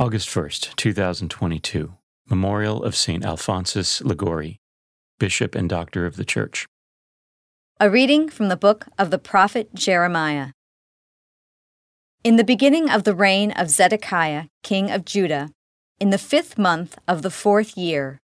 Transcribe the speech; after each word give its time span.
August 0.00 0.30
1st, 0.30 0.76
2022. 0.76 1.92
Memorial 2.30 2.82
of 2.82 2.96
St. 2.96 3.22
Alphonsus 3.22 4.00
Liguori, 4.00 4.58
Bishop 5.18 5.54
and 5.54 5.68
Doctor 5.68 6.06
of 6.06 6.16
the 6.16 6.24
Church. 6.24 6.66
A 7.78 7.90
reading 7.90 8.30
from 8.30 8.48
the 8.48 8.56
book 8.56 8.86
of 8.98 9.10
the 9.10 9.18
prophet 9.18 9.74
Jeremiah. 9.74 10.52
In 12.24 12.36
the 12.36 12.44
beginning 12.44 12.88
of 12.88 13.04
the 13.04 13.14
reign 13.14 13.50
of 13.50 13.68
Zedekiah, 13.68 14.44
king 14.62 14.90
of 14.90 15.04
Judah, 15.04 15.50
in 15.98 16.08
the 16.08 16.16
fifth 16.16 16.56
month 16.56 16.96
of 17.06 17.20
the 17.20 17.30
fourth 17.30 17.76
year, 17.76 18.20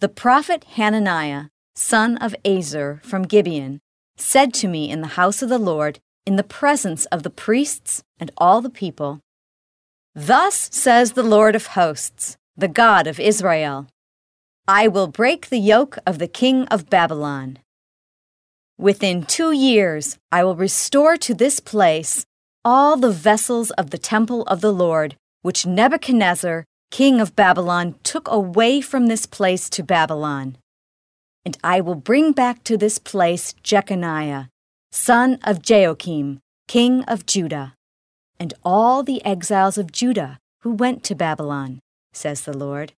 the 0.00 0.08
prophet 0.08 0.64
Hananiah, 0.76 1.48
son 1.76 2.16
of 2.16 2.34
Azur 2.42 3.04
from 3.04 3.24
Gibeon, 3.24 3.80
said 4.16 4.54
to 4.54 4.66
me 4.66 4.88
in 4.88 5.02
the 5.02 5.18
house 5.18 5.42
of 5.42 5.50
the 5.50 5.58
Lord, 5.58 5.98
in 6.24 6.36
the 6.36 6.42
presence 6.42 7.04
of 7.12 7.22
the 7.22 7.28
priests 7.28 8.02
and 8.18 8.30
all 8.38 8.62
the 8.62 8.70
people, 8.70 9.20
Thus 10.14 10.68
says 10.70 11.12
the 11.12 11.22
Lord 11.22 11.56
of 11.56 11.68
hosts, 11.68 12.36
the 12.54 12.68
God 12.68 13.06
of 13.06 13.18
Israel 13.18 13.88
I 14.68 14.86
will 14.86 15.06
break 15.06 15.48
the 15.48 15.58
yoke 15.58 15.96
of 16.06 16.18
the 16.18 16.28
king 16.28 16.66
of 16.66 16.90
Babylon. 16.90 17.58
Within 18.78 19.24
two 19.24 19.52
years, 19.52 20.18
I 20.30 20.44
will 20.44 20.54
restore 20.54 21.16
to 21.16 21.32
this 21.34 21.60
place 21.60 22.26
all 22.62 22.96
the 22.98 23.10
vessels 23.10 23.70
of 23.72 23.90
the 23.90 23.98
temple 23.98 24.42
of 24.42 24.60
the 24.60 24.72
Lord, 24.72 25.16
which 25.40 25.66
Nebuchadnezzar, 25.66 26.64
king 26.90 27.18
of 27.18 27.34
Babylon, 27.34 27.94
took 28.02 28.28
away 28.28 28.82
from 28.82 29.06
this 29.06 29.24
place 29.24 29.70
to 29.70 29.82
Babylon. 29.82 30.58
And 31.44 31.56
I 31.64 31.80
will 31.80 31.96
bring 31.96 32.32
back 32.32 32.62
to 32.64 32.76
this 32.76 32.98
place 32.98 33.54
Jeconiah, 33.62 34.48
son 34.92 35.38
of 35.42 35.62
Jehoiakim, 35.62 36.40
king 36.68 37.02
of 37.04 37.24
Judah 37.24 37.74
and 38.42 38.54
all 38.64 39.04
the 39.04 39.24
exiles 39.24 39.78
of 39.78 39.92
Judah 39.92 40.40
who 40.62 40.72
went 40.72 41.04
to 41.04 41.14
Babylon, 41.14 41.78
says 42.12 42.40
the 42.40 42.56
Lord. 42.56 42.92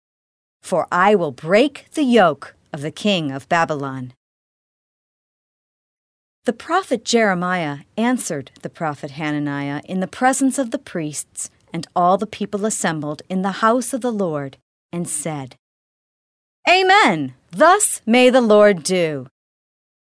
For 0.62 0.86
I 0.92 1.16
will 1.16 1.32
break 1.32 1.90
the 1.94 2.04
yoke 2.04 2.54
of 2.72 2.80
the 2.80 2.92
king 2.92 3.32
of 3.32 3.48
Babylon. 3.48 4.12
The 6.44 6.52
prophet 6.52 7.04
Jeremiah 7.04 7.78
answered 7.96 8.52
the 8.62 8.70
prophet 8.70 9.12
Hananiah 9.12 9.80
in 9.84 9.98
the 9.98 10.06
presence 10.06 10.60
of 10.60 10.70
the 10.70 10.78
priests 10.78 11.50
and 11.72 11.88
all 11.96 12.16
the 12.18 12.34
people 12.38 12.64
assembled 12.64 13.22
in 13.28 13.42
the 13.42 13.58
house 13.66 13.92
of 13.92 14.00
the 14.00 14.12
Lord, 14.12 14.58
and 14.92 15.08
said, 15.08 15.56
Amen! 16.70 17.34
Thus 17.50 18.00
may 18.06 18.30
the 18.30 18.40
Lord 18.40 18.84
do. 18.84 19.26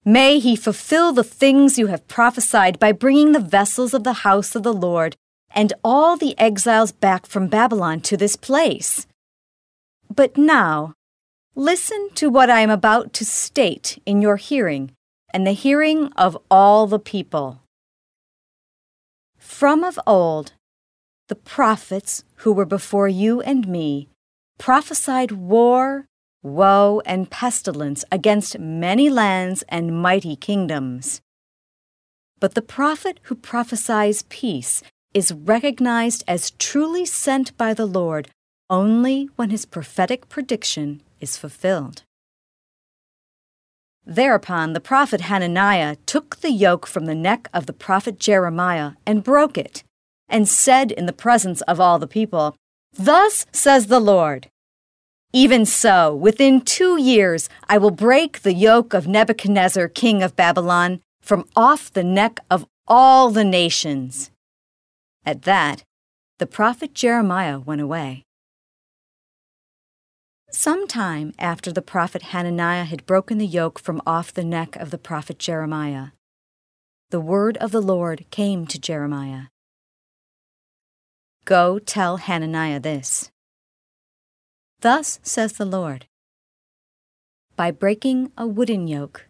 May 0.04 0.38
he 0.38 0.54
fulfill 0.54 1.14
the 1.14 1.24
things 1.24 1.78
you 1.78 1.86
have 1.86 2.08
prophesied 2.08 2.78
by 2.78 2.92
bringing 2.92 3.32
the 3.32 3.48
vessels 3.58 3.94
of 3.94 4.04
the 4.04 4.24
house 4.28 4.54
of 4.54 4.64
the 4.64 4.74
Lord 4.74 5.16
and 5.52 5.72
all 5.82 6.16
the 6.16 6.38
exiles 6.38 6.92
back 6.92 7.26
from 7.26 7.48
Babylon 7.48 8.00
to 8.02 8.16
this 8.16 8.36
place. 8.36 9.06
But 10.14 10.36
now, 10.36 10.94
listen 11.54 12.10
to 12.14 12.30
what 12.30 12.50
I 12.50 12.60
am 12.60 12.70
about 12.70 13.12
to 13.14 13.24
state 13.24 14.00
in 14.06 14.22
your 14.22 14.36
hearing 14.36 14.92
and 15.32 15.46
the 15.46 15.52
hearing 15.52 16.12
of 16.16 16.36
all 16.50 16.86
the 16.86 16.98
people. 16.98 17.60
From 19.38 19.84
of 19.84 19.98
old, 20.06 20.52
the 21.28 21.36
prophets 21.36 22.24
who 22.36 22.52
were 22.52 22.66
before 22.66 23.08
you 23.08 23.40
and 23.40 23.68
me 23.68 24.08
prophesied 24.58 25.32
war, 25.32 26.06
woe, 26.42 27.00
and 27.06 27.30
pestilence 27.30 28.04
against 28.12 28.58
many 28.58 29.08
lands 29.08 29.64
and 29.68 30.02
mighty 30.02 30.36
kingdoms. 30.36 31.20
But 32.40 32.54
the 32.54 32.62
prophet 32.62 33.20
who 33.24 33.34
prophesies 33.34 34.22
peace 34.28 34.82
is 35.12 35.32
recognized 35.32 36.22
as 36.28 36.52
truly 36.52 37.04
sent 37.04 37.56
by 37.56 37.74
the 37.74 37.86
Lord 37.86 38.28
only 38.70 39.28
when 39.34 39.50
his 39.50 39.66
prophetic 39.66 40.28
prediction 40.28 41.02
is 41.20 41.36
fulfilled. 41.36 42.04
Thereupon 44.06 44.72
the 44.72 44.80
prophet 44.80 45.22
Hananiah 45.22 45.96
took 46.06 46.36
the 46.36 46.52
yoke 46.52 46.86
from 46.86 47.06
the 47.06 47.14
neck 47.14 47.48
of 47.52 47.66
the 47.66 47.72
prophet 47.72 48.18
Jeremiah 48.18 48.92
and 49.04 49.24
broke 49.24 49.58
it, 49.58 49.82
and 50.28 50.48
said 50.48 50.92
in 50.92 51.06
the 51.06 51.12
presence 51.12 51.60
of 51.62 51.80
all 51.80 51.98
the 51.98 52.06
people, 52.06 52.56
Thus 52.92 53.46
says 53.52 53.86
the 53.86 54.00
Lord, 54.00 54.48
Even 55.32 55.66
so, 55.66 56.14
within 56.14 56.60
two 56.60 57.00
years 57.00 57.48
I 57.68 57.78
will 57.78 57.90
break 57.90 58.40
the 58.40 58.54
yoke 58.54 58.94
of 58.94 59.06
Nebuchadnezzar, 59.06 59.88
king 59.88 60.22
of 60.22 60.36
Babylon, 60.36 61.00
from 61.20 61.44
off 61.54 61.92
the 61.92 62.04
neck 62.04 62.40
of 62.50 62.66
all 62.88 63.30
the 63.30 63.44
nations. 63.44 64.30
At 65.24 65.42
that, 65.42 65.84
the 66.38 66.46
prophet 66.46 66.94
Jeremiah 66.94 67.58
went 67.60 67.80
away. 67.80 68.24
Some 70.50 70.88
time 70.88 71.32
after 71.38 71.70
the 71.70 71.82
prophet 71.82 72.22
Hananiah 72.22 72.84
had 72.84 73.06
broken 73.06 73.38
the 73.38 73.46
yoke 73.46 73.78
from 73.78 74.02
off 74.06 74.32
the 74.32 74.44
neck 74.44 74.74
of 74.76 74.90
the 74.90 74.98
prophet 74.98 75.38
Jeremiah, 75.38 76.08
the 77.10 77.20
word 77.20 77.56
of 77.58 77.70
the 77.70 77.82
Lord 77.82 78.24
came 78.30 78.66
to 78.66 78.78
Jeremiah 78.78 79.44
Go 81.44 81.78
tell 81.78 82.18
Hananiah 82.18 82.80
this. 82.80 83.30
Thus 84.80 85.18
says 85.22 85.54
the 85.54 85.64
Lord 85.64 86.06
By 87.56 87.70
breaking 87.70 88.32
a 88.36 88.46
wooden 88.46 88.86
yoke, 88.86 89.28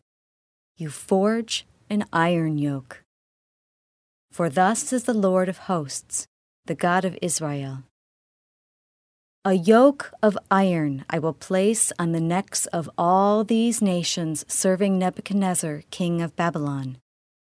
you 0.77 0.91
forge 0.91 1.67
an 1.89 2.05
iron 2.13 2.59
yoke. 2.59 3.03
For 4.31 4.49
thus 4.49 4.85
says 4.85 5.05
the 5.05 5.15
Lord 5.15 5.49
of 5.49 5.59
hosts, 5.59 6.27
the 6.67 6.75
God 6.75 7.05
of 7.05 7.19
Israel 7.21 7.83
A 9.45 9.55
yoke 9.55 10.13
of 10.23 10.39
iron 10.51 11.05
I 11.11 11.19
will 11.19 11.33
place 11.33 11.93
on 11.99 12.13
the 12.13 12.21
necks 12.21 12.67
of 12.67 12.89
all 12.97 13.43
these 13.43 13.83
nations 13.83 14.45
serving 14.47 14.99
Nebuchadnezzar, 14.99 15.83
king 15.91 16.23
of 16.23 16.37
Babylon, 16.37 16.99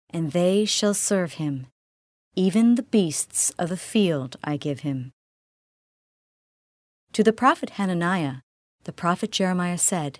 and 0.09 0.31
they 0.31 0.63
shall 0.63 0.93
serve 0.93 1.33
him, 1.33 1.67
even 2.35 2.75
the 2.75 2.83
beasts 2.83 3.51
of 3.59 3.69
the 3.69 3.77
field 3.77 4.37
I 4.43 4.55
give 4.55 4.81
him. 4.81 5.11
To 7.13 7.23
the 7.23 7.33
prophet 7.33 7.71
Hananiah, 7.71 8.35
the 8.85 8.93
prophet 8.93 9.31
Jeremiah 9.31 9.77
said, 9.77 10.19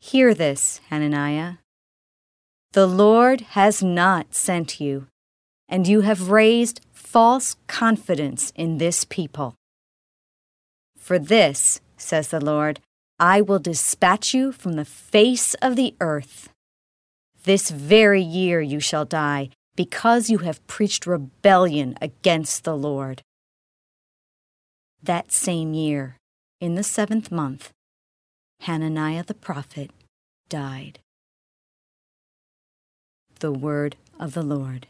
Hear 0.00 0.34
this, 0.34 0.80
Hananiah. 0.90 1.58
The 2.72 2.88
Lord 2.88 3.42
has 3.52 3.82
not 3.82 4.34
sent 4.34 4.80
you 4.80 5.06
and 5.72 5.88
you 5.88 6.02
have 6.02 6.30
raised 6.30 6.82
false 6.92 7.56
confidence 7.66 8.52
in 8.54 8.76
this 8.76 9.06
people. 9.06 9.54
For 10.98 11.18
this, 11.18 11.80
says 11.96 12.28
the 12.28 12.44
Lord, 12.44 12.80
I 13.18 13.40
will 13.40 13.58
dispatch 13.58 14.34
you 14.34 14.52
from 14.52 14.74
the 14.74 14.84
face 14.84 15.54
of 15.54 15.74
the 15.74 15.94
earth. 15.98 16.50
This 17.44 17.70
very 17.70 18.20
year 18.20 18.60
you 18.60 18.80
shall 18.80 19.06
die, 19.06 19.48
because 19.74 20.28
you 20.28 20.38
have 20.38 20.64
preached 20.66 21.06
rebellion 21.06 21.96
against 22.02 22.64
the 22.64 22.76
Lord. 22.76 23.22
That 25.02 25.32
same 25.32 25.72
year, 25.72 26.18
in 26.60 26.74
the 26.74 26.84
seventh 26.84 27.32
month, 27.32 27.70
Hananiah 28.60 29.24
the 29.24 29.34
prophet 29.34 29.90
died. 30.50 30.98
The 33.40 33.52
word 33.52 33.96
of 34.20 34.34
the 34.34 34.42
Lord. 34.42 34.86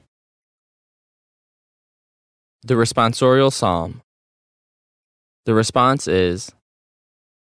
The 2.65 2.75
responsorial 2.75 3.53
psalm. 3.53 4.03
The 5.47 5.55
response 5.55 6.07
is 6.07 6.53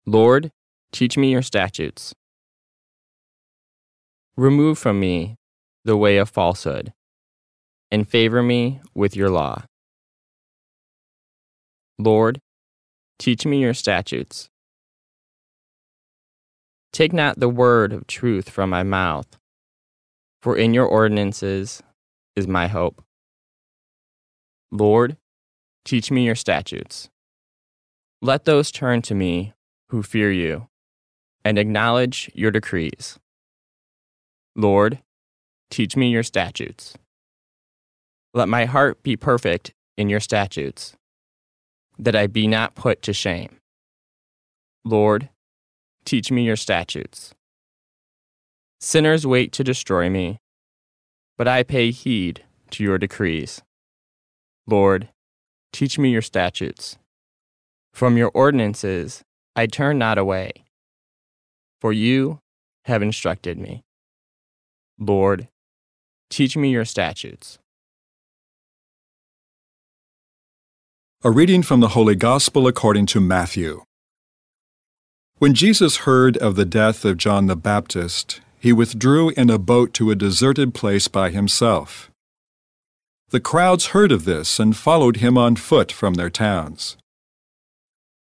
Lord, 0.06 0.52
teach 0.92 1.18
me 1.18 1.32
your 1.32 1.42
statutes. 1.42 2.14
Remove 4.36 4.78
from 4.78 5.00
me 5.00 5.38
the 5.86 5.96
way 5.96 6.18
of 6.18 6.30
falsehood, 6.30 6.92
and 7.90 8.06
favor 8.06 8.44
me 8.44 8.82
with 8.94 9.16
your 9.16 9.30
law. 9.30 9.64
Lord, 11.98 12.42
teach 13.18 13.46
me 13.46 13.62
your 13.62 13.74
statutes. 13.74 14.50
Take 16.92 17.14
not 17.14 17.40
the 17.40 17.48
word 17.48 17.94
of 17.94 18.08
truth 18.08 18.50
from 18.50 18.70
my 18.70 18.84
mouth, 18.84 19.38
for 20.42 20.58
in 20.58 20.74
your 20.74 20.86
ordinances 20.86 21.82
is 22.36 22.46
my 22.46 22.68
hope. 22.68 23.02
Lord, 24.72 25.18
teach 25.86 26.12
me 26.12 26.26
your 26.26 26.36
statutes. 26.36 27.10
Let 28.22 28.46
those 28.46 28.72
turn 28.72 29.02
to 29.04 29.16
me 29.16 29.54
who 29.90 30.04
fear 30.04 30.32
you 30.32 30.68
and 31.46 31.58
acknowledge 31.58 32.30
your 32.34 32.52
decrees. 32.52 33.18
Lord, 34.56 35.00
teach 35.70 35.96
me 35.96 36.10
your 36.10 36.24
statutes. 36.24 36.96
Let 38.34 38.50
my 38.50 38.66
heart 38.66 39.02
be 39.04 39.16
perfect 39.16 39.74
in 39.98 40.10
your 40.10 40.20
statutes, 40.20 40.96
that 41.98 42.16
I 42.16 42.28
be 42.28 42.48
not 42.48 42.76
put 42.76 43.02
to 43.04 43.14
shame. 43.14 43.58
Lord, 44.84 45.30
teach 46.06 46.32
me 46.32 46.44
your 46.44 46.56
statutes. 46.56 47.34
Sinners 48.80 49.26
wait 49.26 49.52
to 49.54 49.64
destroy 49.64 50.10
me, 50.10 50.40
but 51.38 51.48
I 51.48 51.64
pay 51.64 51.92
heed 51.92 52.44
to 52.72 52.84
your 52.84 52.98
decrees. 52.98 53.62
Lord, 54.70 55.08
teach 55.72 55.98
me 55.98 56.10
your 56.10 56.22
statutes. 56.22 56.98
From 57.94 58.18
your 58.18 58.32
ordinances 58.34 59.24
I 59.56 59.66
turn 59.66 59.98
not 59.98 60.18
away, 60.18 60.52
for 61.80 61.94
you 61.94 62.40
have 62.84 63.02
instructed 63.02 63.58
me. 63.58 63.86
Lord, 65.00 65.48
teach 66.30 66.58
me 66.58 66.70
your 66.70 66.86
statutes. 66.86 67.60
A 71.24 71.32
reading 71.32 71.64
from 71.64 71.80
the 71.80 71.90
Holy 71.90 72.16
Gospel 72.16 72.68
according 72.68 73.06
to 73.08 73.22
Matthew. 73.22 73.84
When 75.38 75.54
Jesus 75.54 75.98
heard 75.98 76.36
of 76.38 76.56
the 76.56 76.66
death 76.66 77.06
of 77.06 77.18
John 77.18 77.48
the 77.48 77.56
Baptist, 77.56 78.42
he 78.60 78.74
withdrew 78.74 79.30
in 79.30 79.50
a 79.50 79.58
boat 79.58 79.94
to 79.94 80.12
a 80.12 80.16
deserted 80.16 80.74
place 80.74 81.08
by 81.08 81.30
himself. 81.30 82.12
The 83.30 83.40
crowds 83.42 83.88
heard 83.88 84.12
of 84.14 84.24
this 84.24 84.58
and 84.58 84.76
followed 84.76 85.18
him 85.18 85.38
on 85.38 85.58
foot 85.58 85.92
from 85.92 86.14
their 86.14 86.30
towns. 86.30 86.96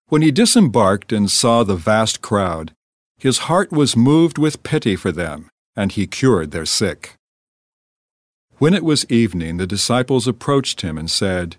When 0.09 0.23
he 0.23 0.33
disembarked 0.33 1.13
and 1.13 1.31
saw 1.31 1.63
the 1.63 1.77
vast 1.77 2.23
crowd, 2.23 2.73
his 3.17 3.39
heart 3.47 3.71
was 3.71 3.97
moved 3.97 4.37
with 4.37 4.63
pity 4.65 4.97
for 4.97 5.13
them, 5.13 5.49
and 5.77 5.93
he 5.93 6.07
cured 6.07 6.51
their 6.51 6.67
sick. 6.67 7.15
When 8.59 8.75
it 8.75 8.85
was 8.85 9.07
evening, 9.11 9.59
the 9.59 9.67
disciples 9.67 10.27
approached 10.27 10.81
him 10.81 10.99
and 10.99 11.11
said, 11.11 11.57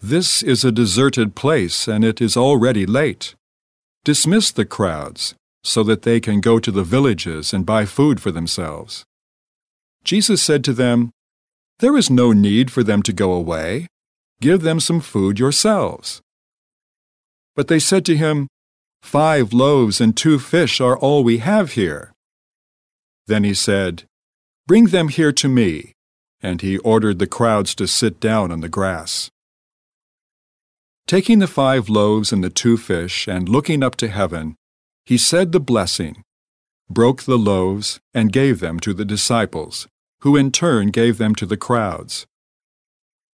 This 0.00 0.42
is 0.42 0.64
a 0.64 0.72
deserted 0.72 1.34
place, 1.34 1.88
and 1.88 2.04
it 2.04 2.20
is 2.20 2.36
already 2.36 2.86
late. 2.86 3.34
Dismiss 4.04 4.50
the 4.50 4.64
crowds, 4.64 5.34
so 5.64 5.82
that 5.82 6.02
they 6.02 6.20
can 6.20 6.40
go 6.40 6.58
to 6.58 6.70
the 6.70 6.84
villages 6.84 7.52
and 7.52 7.66
buy 7.66 7.84
food 7.84 8.20
for 8.20 8.30
themselves. 8.30 9.04
Jesus 10.04 10.42
said 10.42 10.62
to 10.64 10.72
them, 10.72 11.10
There 11.80 11.96
is 11.96 12.10
no 12.10 12.32
need 12.32 12.70
for 12.70 12.82
them 12.82 13.02
to 13.04 13.12
go 13.12 13.32
away. 13.32 13.86
Give 14.40 14.60
them 14.60 14.80
some 14.80 15.00
food 15.00 15.38
yourselves. 15.38 16.20
But 17.56 17.68
they 17.68 17.78
said 17.78 18.04
to 18.06 18.16
him, 18.16 18.48
Five 19.02 19.54
loaves 19.54 20.00
and 20.00 20.14
two 20.14 20.38
fish 20.38 20.80
are 20.80 20.96
all 20.96 21.24
we 21.24 21.38
have 21.38 21.72
here. 21.72 22.12
Then 23.26 23.44
he 23.44 23.54
said, 23.54 24.04
Bring 24.66 24.86
them 24.86 25.08
here 25.08 25.32
to 25.32 25.48
me. 25.48 25.92
And 26.42 26.60
he 26.60 26.78
ordered 26.78 27.18
the 27.18 27.26
crowds 27.26 27.74
to 27.76 27.86
sit 27.86 28.20
down 28.20 28.52
on 28.52 28.60
the 28.60 28.68
grass. 28.68 29.30
Taking 31.06 31.38
the 31.38 31.46
five 31.46 31.88
loaves 31.88 32.32
and 32.32 32.44
the 32.44 32.50
two 32.50 32.76
fish, 32.76 33.26
and 33.26 33.48
looking 33.48 33.82
up 33.82 33.96
to 33.96 34.08
heaven, 34.08 34.54
he 35.04 35.18
said 35.18 35.52
the 35.52 35.60
blessing, 35.60 36.22
broke 36.88 37.24
the 37.24 37.38
loaves, 37.38 38.00
and 38.14 38.32
gave 38.32 38.60
them 38.60 38.80
to 38.80 38.94
the 38.94 39.04
disciples, 39.04 39.86
who 40.20 40.36
in 40.36 40.50
turn 40.50 40.88
gave 40.88 41.18
them 41.18 41.34
to 41.34 41.46
the 41.46 41.56
crowds. 41.56 42.26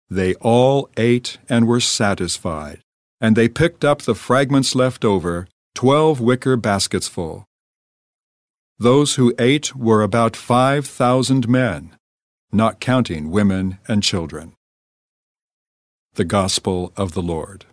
They 0.08 0.34
all 0.34 0.88
ate 0.96 1.38
and 1.48 1.66
were 1.66 1.80
satisfied, 1.80 2.80
and 3.20 3.36
they 3.36 3.48
picked 3.48 3.84
up 3.84 4.02
the 4.02 4.14
fragments 4.14 4.74
left 4.74 5.04
over, 5.04 5.46
twelve 5.74 6.20
wicker 6.20 6.56
baskets 6.56 7.06
full. 7.06 7.44
Those 8.78 9.16
who 9.16 9.34
ate 9.38 9.76
were 9.76 10.02
about 10.02 10.34
five 10.34 10.86
thousand 10.86 11.48
men, 11.48 11.96
not 12.50 12.80
counting 12.80 13.30
women 13.30 13.78
and 13.86 14.02
children. 14.02 14.54
The 16.14 16.24
Gospel 16.24 16.92
of 16.96 17.12
the 17.12 17.22
Lord. 17.22 17.66